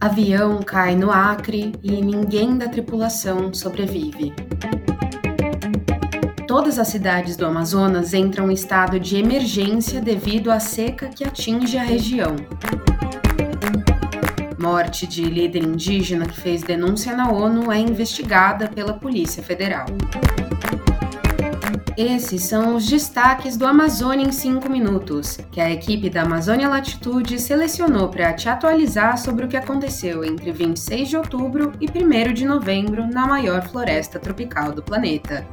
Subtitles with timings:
[0.00, 4.32] Avião cai no Acre e ninguém da tripulação sobrevive.
[6.46, 11.76] Todas as cidades do Amazonas entram em estado de emergência devido à seca que atinge
[11.76, 12.36] a região.
[14.56, 19.86] Morte de líder indígena que fez denúncia na ONU é investigada pela Polícia Federal.
[21.98, 27.40] Esses são os destaques do Amazônia em 5 minutos, que a equipe da Amazônia Latitude
[27.40, 32.44] selecionou para te atualizar sobre o que aconteceu entre 26 de outubro e 1 de
[32.44, 35.44] novembro na maior floresta tropical do planeta.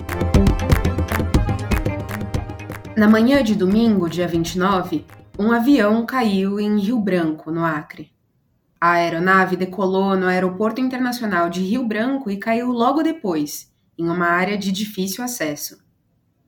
[2.96, 5.04] Na manhã de domingo, dia 29,
[5.40, 8.12] um avião caiu em Rio Branco, no Acre.
[8.80, 14.28] A aeronave decolou no Aeroporto Internacional de Rio Branco e caiu logo depois, em uma
[14.28, 15.84] área de difícil acesso.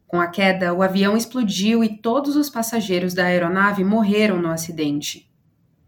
[0.07, 5.29] Com a queda, o avião explodiu e todos os passageiros da aeronave morreram no acidente.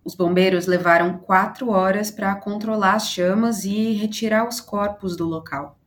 [0.04, 5.80] Os bombeiros levaram quatro horas para controlar as chamas e retirar os corpos do local.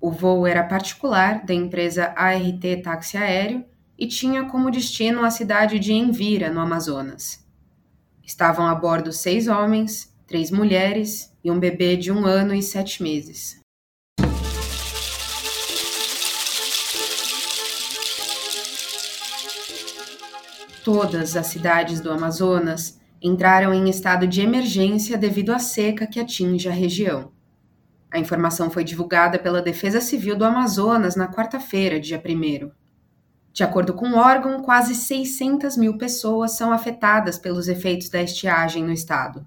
[0.00, 3.64] O voo era particular da empresa ART Táxi Aéreo
[3.96, 7.46] e tinha como destino a cidade de Envira, no Amazonas.
[8.24, 13.02] Estavam a bordo seis homens, três mulheres e um bebê de um ano e sete
[13.02, 13.59] meses.
[20.84, 26.68] Todas as cidades do Amazonas entraram em estado de emergência devido à seca que atinge
[26.68, 27.32] a região.
[28.10, 32.70] A informação foi divulgada pela Defesa Civil do Amazonas na quarta-feira, dia 1.
[33.52, 38.82] De acordo com o órgão, quase 600 mil pessoas são afetadas pelos efeitos da estiagem
[38.82, 39.46] no estado.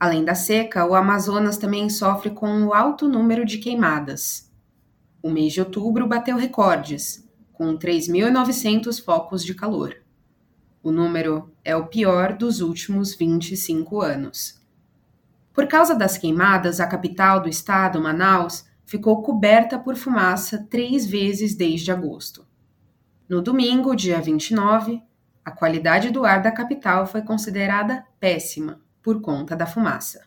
[0.00, 4.50] Além da seca, o Amazonas também sofre com um alto número de queimadas.
[5.22, 9.94] O mês de outubro bateu recordes, com 3.900 focos de calor.
[10.82, 14.58] O número é o pior dos últimos 25 anos.
[15.52, 21.54] Por causa das queimadas, a capital do estado, Manaus, ficou coberta por fumaça três vezes
[21.54, 22.46] desde agosto.
[23.28, 25.02] No domingo, dia 29,
[25.44, 30.24] a qualidade do ar da capital foi considerada péssima por conta da fumaça.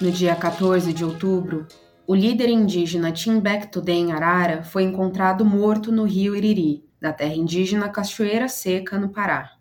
[0.00, 1.66] No dia 14 de outubro,
[2.06, 3.70] o líder indígena Timbek
[4.12, 9.52] Arara foi encontrado morto no rio Iriri, da terra indígena Cachoeira Seca, no Pará.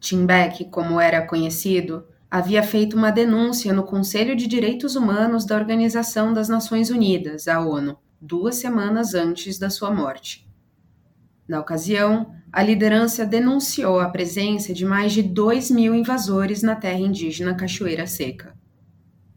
[0.00, 6.32] Timbek, como era conhecido, havia feito uma denúncia no Conselho de Direitos Humanos da Organização
[6.32, 10.48] das Nações Unidas, a ONU, duas semanas antes da sua morte.
[11.46, 16.98] Na ocasião, a liderança denunciou a presença de mais de 2 mil invasores na terra
[16.98, 18.54] indígena Cachoeira Seca.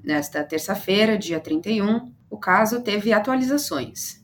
[0.03, 4.19] Nesta terça-feira, dia 31, o caso teve atualizações.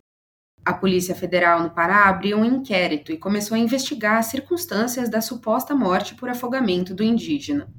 [0.66, 5.22] A Polícia Federal no Pará abriu um inquérito e começou a investigar as circunstâncias da
[5.22, 7.74] suposta morte por afogamento do indígena.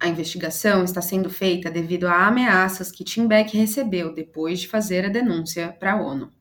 [0.00, 5.08] A investigação está sendo feita devido a ameaças que Timbeck recebeu depois de fazer a
[5.08, 6.32] denúncia para a ONU.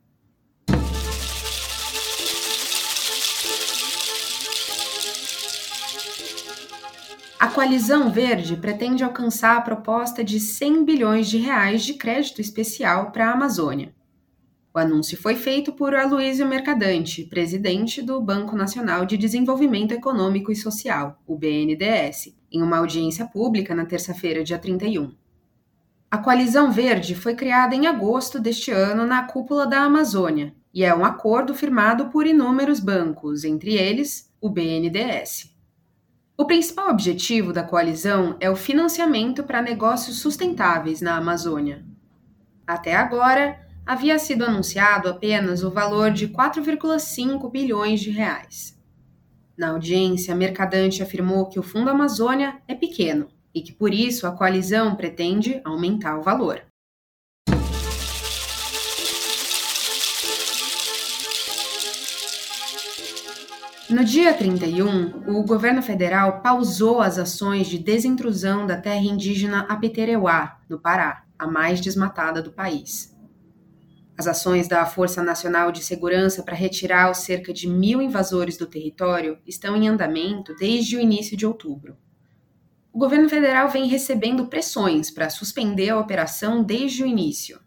[7.44, 13.12] A coalizão verde pretende alcançar a proposta de 100 bilhões de reais de crédito especial
[13.12, 13.94] para a Amazônia.
[14.74, 20.56] O anúncio foi feito por Aloysio Mercadante, presidente do Banco Nacional de Desenvolvimento Econômico e
[20.56, 25.14] Social, o BNDES, em uma audiência pública na terça-feira, dia 31.
[26.10, 30.96] A Coalizão Verde foi criada em agosto deste ano na cúpula da Amazônia e é
[30.96, 35.53] um acordo firmado por inúmeros bancos, entre eles o BNDES.
[36.36, 41.86] O principal objetivo da coalizão é o financiamento para negócios sustentáveis na Amazônia.
[42.66, 48.76] Até agora, havia sido anunciado apenas o valor de 4,5 bilhões de reais.
[49.56, 54.32] Na audiência, Mercadante afirmou que o Fundo Amazônia é pequeno e que por isso a
[54.32, 56.64] coalizão pretende aumentar o valor.
[63.94, 70.60] No dia 31, o governo federal pausou as ações de desintrusão da terra indígena Apetereuá,
[70.68, 73.16] no Pará, a mais desmatada do país.
[74.18, 78.66] As ações da Força Nacional de Segurança para retirar os cerca de mil invasores do
[78.66, 81.96] território estão em andamento desde o início de outubro.
[82.92, 87.60] O governo federal vem recebendo pressões para suspender a operação desde o início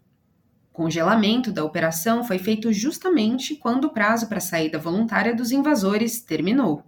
[0.77, 6.21] congelamento da operação foi feito justamente quando o prazo para a saída voluntária dos invasores
[6.21, 6.83] terminou.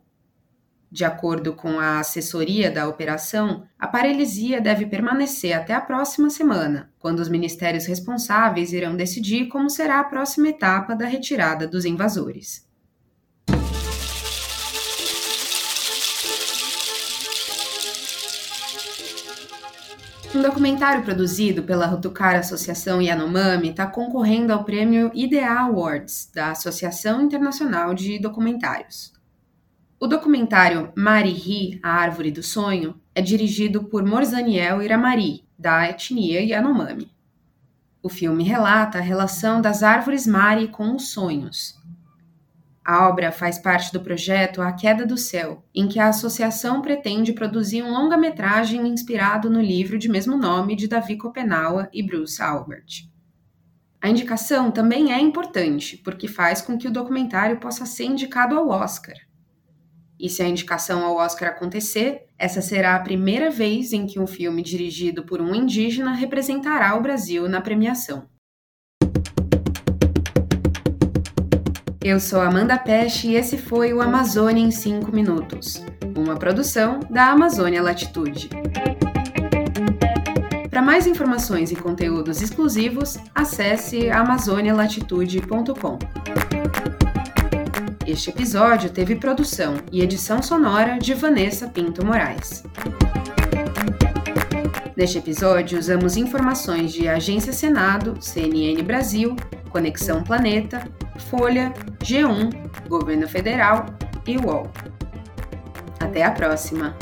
[0.92, 6.94] De acordo com a assessoria da operação, a paralisia deve permanecer até a próxima semana,
[7.00, 12.69] quando os ministérios responsáveis irão decidir como será a próxima etapa da retirada dos invasores.
[20.34, 27.20] Um documentário produzido pela Rutukara Associação Yanomami está concorrendo ao prêmio IDEA Awards, da Associação
[27.20, 29.12] Internacional de Documentários.
[30.00, 37.12] O documentário Marihi, a Árvore do Sonho, é dirigido por Morzaniel Iramari, da etnia Yanomami.
[38.04, 41.79] O filme relata a relação das árvores Mari com os sonhos,
[42.90, 47.34] a obra faz parte do projeto A Queda do Céu, em que a associação pretende
[47.34, 53.08] produzir um longa-metragem inspirado no livro de mesmo nome de Davi Copenaua e Bruce Albert.
[54.02, 58.70] A indicação também é importante, porque faz com que o documentário possa ser indicado ao
[58.70, 59.18] Oscar.
[60.20, 64.26] E se a indicação ao Oscar acontecer, essa será a primeira vez em que um
[64.26, 68.28] filme dirigido por um indígena representará o Brasil na premiação.
[72.01, 75.84] Eu sou Amanda Peste e esse foi o Amazônia em 5 Minutos,
[76.16, 78.50] uma produção da Amazônia Latitude.
[80.69, 86.00] Para mais informações e conteúdos exclusivos, acesse amazonialatitude.com.
[88.07, 92.63] Este episódio teve produção e edição sonora de Vanessa Pinto Moraes.
[94.95, 99.36] Neste episódio, usamos informações de Agência Senado, CNN Brasil,
[99.69, 100.88] Conexão Planeta,
[101.30, 101.74] Folha,
[102.04, 103.86] G1, Governo Federal
[104.27, 104.69] e UOL.
[106.00, 106.95] Até a próxima!